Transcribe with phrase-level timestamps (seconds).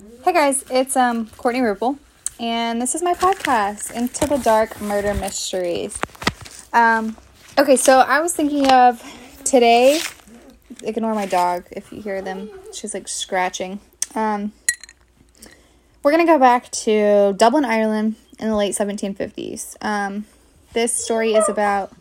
[0.00, 1.98] Hey guys, it's um Courtney Rupel,
[2.38, 5.98] and this is my podcast, Into the Dark Murder Mysteries.
[6.72, 7.18] Um,
[7.58, 9.02] okay, so I was thinking of
[9.44, 10.00] today.
[10.82, 13.78] Ignore my dog if you hear them; she's like scratching.
[14.14, 14.52] Um,
[16.02, 19.76] we're gonna go back to Dublin, Ireland, in the late 1750s.
[19.82, 20.24] Um,
[20.72, 21.92] this story is about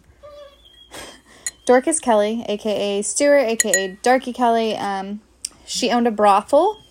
[1.66, 4.77] Dorcas Kelly, aka Stewart, aka Darky Kelly.
[4.77, 5.20] Um,
[5.66, 6.81] she owned a brothel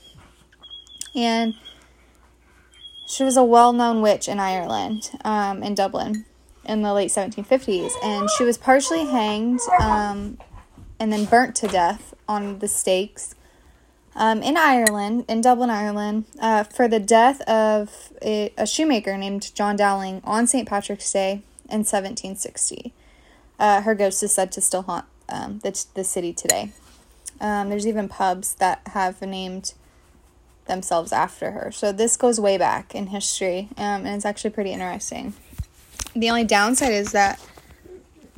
[1.18, 1.54] and
[3.06, 6.24] she was a well-known witch in Ireland, um, in Dublin,
[6.64, 10.38] in the late 1750s, and she was partially hanged, um,
[11.00, 13.34] and then burnt to death on the stakes,
[14.14, 19.54] um, in Ireland, in Dublin, Ireland, uh, for the death of a, a, shoemaker named
[19.54, 20.68] John Dowling on St.
[20.68, 22.92] Patrick's Day in 1760.
[23.60, 26.72] Uh, her ghost is said to still haunt um, the, the city today.
[27.40, 29.74] Um, there's even pubs that have named
[30.68, 31.72] themselves after her.
[31.72, 35.34] So this goes way back in history, um, and it's actually pretty interesting.
[36.14, 37.40] The only downside is that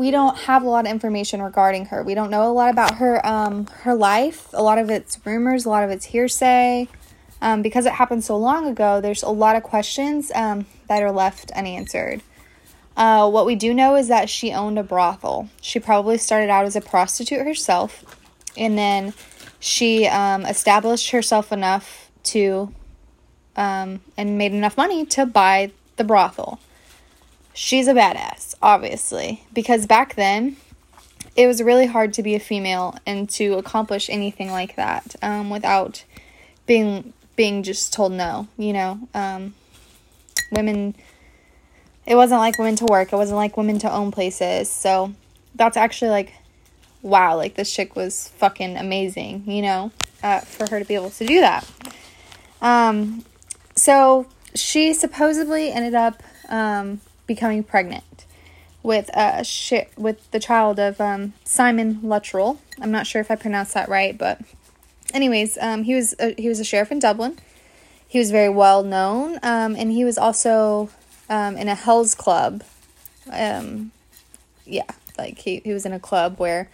[0.01, 2.03] we don't have a lot of information regarding her.
[2.03, 4.49] We don't know a lot about her um, her life.
[4.55, 6.89] A lot of it's rumors, a lot of it's hearsay.
[7.43, 11.13] Um, because it happened so long ago, there's a lot of questions um, that are
[11.13, 12.23] left unanswered.
[12.97, 15.51] Uh, what we do know is that she owned a brothel.
[15.61, 18.03] She probably started out as a prostitute herself,
[18.57, 19.13] and then
[19.59, 22.00] she um, established herself enough
[22.31, 22.73] to
[23.57, 26.61] um, and made enough money to buy the brothel.
[27.53, 30.57] She's a badass, obviously, because back then
[31.37, 35.51] it was really hard to be a female and to accomplish anything like that um,
[35.51, 36.05] without
[36.67, 38.49] being being just told no.
[38.57, 39.55] You know, um,
[40.51, 40.95] women.
[42.07, 43.13] It wasn't like women to work.
[43.13, 44.69] It wasn't like women to own places.
[44.69, 45.13] So
[45.55, 46.33] that's actually like,
[47.03, 49.45] wow, like this chick was fucking amazing.
[49.47, 49.93] You know,
[50.23, 51.69] uh, for her to be able to do that.
[52.61, 53.25] Um,
[53.75, 58.05] so she supposedly ended up um, becoming pregnant
[58.83, 62.61] with uh sh- with the child of um, Simon Luttrell.
[62.81, 64.41] I'm not sure if I pronounced that right, but
[65.13, 67.39] anyways, um, he was a, he was a sheriff in Dublin.
[68.09, 70.91] He was very well known, um, and he was also
[71.29, 72.65] um, in a Hell's Club.
[73.31, 73.93] Um,
[74.67, 76.69] yeah, like he, he was in a club where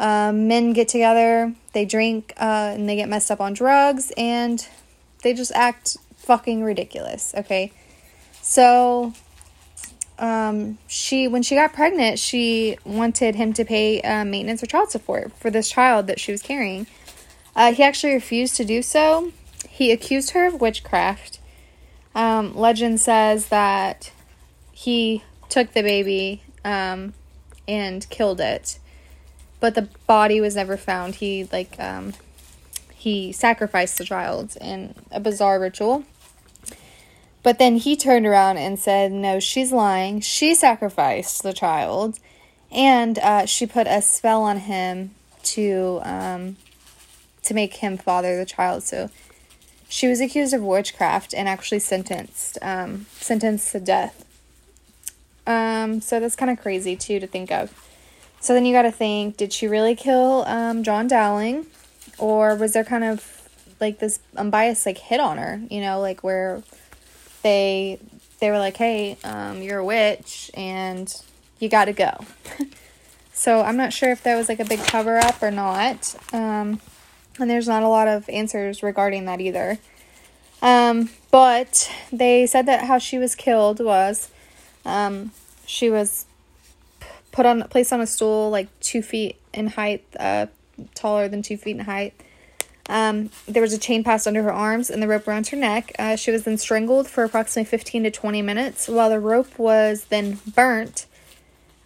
[0.00, 4.66] um, men get together, they drink, uh, and they get messed up on drugs, and
[5.22, 7.72] they just act fucking ridiculous, okay?
[8.42, 9.12] So
[10.18, 14.90] um, she when she got pregnant, she wanted him to pay uh, maintenance or child
[14.90, 16.86] support for this child that she was carrying.
[17.54, 19.32] Uh, he actually refused to do so.
[19.68, 21.40] He accused her of witchcraft.
[22.14, 24.12] Um, legend says that
[24.72, 27.14] he took the baby um,
[27.66, 28.78] and killed it,
[29.60, 31.16] but the body was never found.
[31.16, 32.14] He like um,
[32.98, 36.02] he sacrificed the child in a bizarre ritual.
[37.44, 40.20] But then he turned around and said, No, she's lying.
[40.20, 42.18] She sacrificed the child.
[42.72, 45.12] And uh, she put a spell on him
[45.44, 46.56] to um,
[47.44, 48.82] to make him father the child.
[48.82, 49.10] So
[49.88, 54.24] she was accused of witchcraft and actually sentenced um, sentenced to death.
[55.46, 57.72] Um, so that's kind of crazy too to think of.
[58.40, 61.66] So then you got to think: Did she really kill um, John Dowling?
[62.18, 63.48] Or was there kind of
[63.80, 66.62] like this unbiased like hit on her you know like where
[67.42, 67.98] they
[68.40, 71.22] they were like hey um, you're a witch and
[71.58, 72.24] you got to go.
[73.30, 76.80] So i'm not sure if that was like a big cover up or not um,
[77.38, 79.78] and there's not a lot of answers regarding that either.
[80.60, 84.30] Um, but they said that how she was killed was
[84.84, 85.32] um,
[85.66, 86.26] she was
[87.30, 90.46] put on placed on a stool like two feet in height uh,
[90.94, 92.14] taller than two feet in height.
[92.88, 95.92] Um, there was a chain passed under her arms and the rope around her neck.
[95.98, 100.04] Uh, she was then strangled for approximately 15 to 20 minutes while the rope was
[100.06, 101.06] then burnt.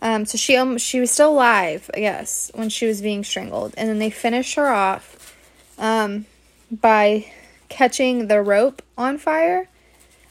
[0.00, 3.74] Um, so she um, she was still alive, I guess, when she was being strangled.
[3.76, 5.36] And then they finished her off
[5.78, 6.26] um,
[6.70, 7.26] by
[7.68, 9.68] catching the rope on fire.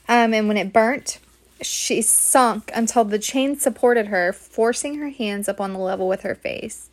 [0.07, 1.19] Um, and when it burnt,
[1.61, 6.21] she sunk until the chain supported her, forcing her hands up on the level with
[6.21, 6.89] her face.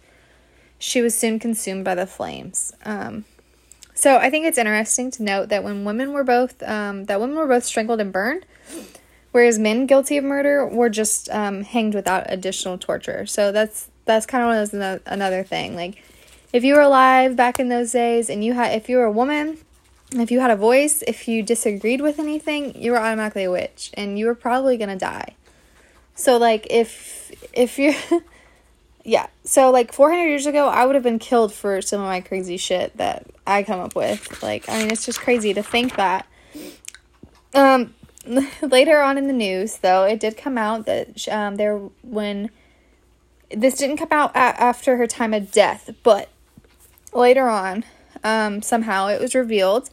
[0.79, 2.73] She was soon consumed by the flames.
[2.85, 3.25] Um,
[3.95, 7.37] so I think it's interesting to note that when women were both um, that women
[7.37, 8.47] were both strangled and burned,
[9.33, 13.27] whereas men guilty of murder were just um, hanged without additional torture.
[13.27, 15.75] So that's that's kind of another thing.
[15.75, 16.01] Like
[16.53, 19.13] if you were alive back in those days and you had if you were a
[19.13, 19.59] woman,
[20.13, 23.91] if you had a voice, if you disagreed with anything, you were automatically a witch
[23.95, 25.35] and you were probably gonna die.
[26.15, 27.95] So like if if you're
[29.09, 29.29] yeah.
[29.43, 32.59] So like 400 years ago, I would have been killed for some of my crazy
[32.59, 34.43] shit that I come up with.
[34.43, 36.27] Like, I mean, it's just crazy to think that.
[37.55, 37.95] Um,
[38.63, 42.51] later on in the news, though, it did come out that um, there when
[43.51, 46.29] this didn't come out a- after her time of death, but
[47.15, 47.85] later on,
[48.23, 49.89] um, somehow it was revealed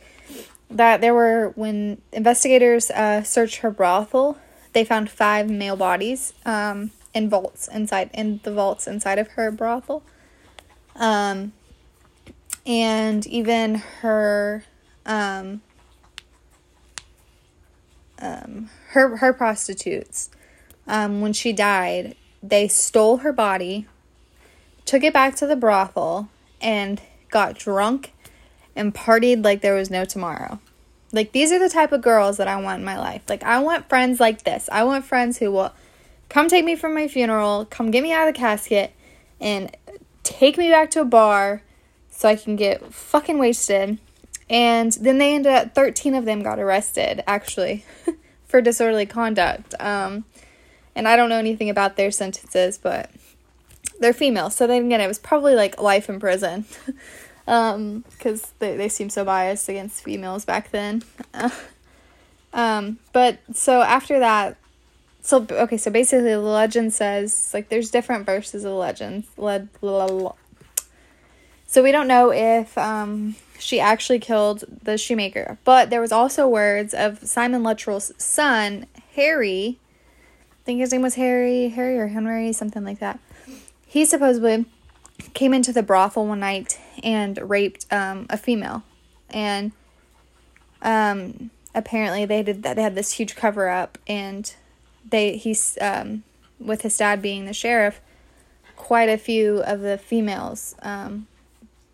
[0.70, 4.38] that there were when investigators uh, searched her brothel,
[4.74, 9.50] they found five male bodies um, in vaults inside in the vaults inside of her
[9.50, 10.04] brothel,
[10.96, 11.54] um,
[12.68, 14.66] and even her
[15.06, 15.62] um,
[18.20, 20.30] um, her her prostitutes.
[20.88, 23.88] Um, when she died, they stole her body,
[24.86, 26.30] took it back to the brothel,
[26.62, 27.02] and
[27.32, 28.12] got drunk
[28.76, 30.60] and partied like there was no tomorrow.
[31.12, 33.24] Like these are the type of girls that I want in my life.
[33.30, 34.68] Like I want friends like this.
[34.72, 35.74] I want friends who will
[36.30, 38.94] come take me from my funeral, come get me out of the casket,
[39.40, 39.76] and
[40.24, 41.62] take me back to a bar
[42.10, 44.00] so I can get fucking wasted.
[44.50, 47.84] And then they ended up 13 of them got arrested actually
[48.46, 49.74] for disorderly conduct.
[49.80, 50.26] Um
[50.96, 53.10] and I don't know anything about their sentences, but
[54.00, 54.50] they're female.
[54.50, 56.66] So then again, it was probably like life in prison.
[57.48, 61.04] um because they, they seem so biased against females back then
[62.54, 64.58] um but so after that
[65.26, 69.28] so okay so basically the legend says like there's different verses of legends.
[69.38, 69.70] Led
[71.68, 76.48] so we don't know if um she actually killed the shoemaker but there was also
[76.48, 78.86] words of simon luttrell's son
[79.16, 79.80] harry.
[80.52, 83.20] I think his name was harry harry or henry something like that.
[83.86, 84.66] He supposedly
[85.34, 88.84] came into the brothel one night and raped um, a female,
[89.30, 89.72] and
[90.82, 92.76] um, apparently they did that.
[92.76, 94.54] They had this huge cover up, and
[95.10, 96.24] they he's um,
[96.60, 98.02] with his dad being the sheriff.
[98.76, 101.28] Quite a few of the females um,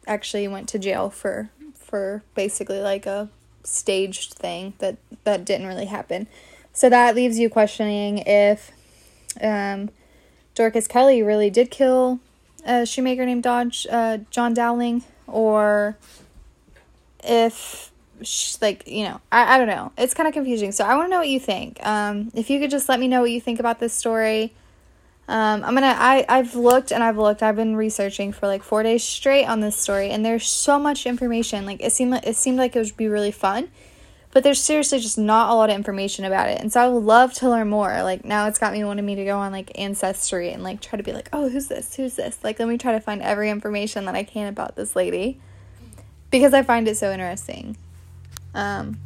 [0.08, 3.30] actually went to jail for for basically like a
[3.64, 6.28] staged thing that that didn't really happen.
[6.74, 8.72] So that leaves you questioning if
[9.42, 9.90] um,
[10.56, 12.20] Dorcas Kelly really did kill
[12.66, 15.98] a shoemaker named Dodge uh, John Dowling, or
[17.24, 17.91] if
[18.24, 21.08] she, like you know I, I don't know it's kind of confusing so i want
[21.08, 23.42] to know what you think um, if you could just let me know what you
[23.42, 24.54] think about this story
[25.28, 28.84] um, i'm gonna I, i've looked and i've looked i've been researching for like four
[28.84, 32.36] days straight on this story and there's so much information like it seemed like it
[32.36, 33.70] seemed like it would be really fun
[34.32, 36.60] but there's seriously just not a lot of information about it.
[36.60, 38.02] And so I would love to learn more.
[38.04, 40.98] Like now it's got me wanting me to go on like ancestry and like try
[40.98, 41.96] to be like, "Oh, who's this?
[41.96, 44.96] Who's this?" Like let me try to find every information that I can about this
[44.96, 45.40] lady
[46.30, 47.78] because I find it so interesting.
[48.54, 48.98] Um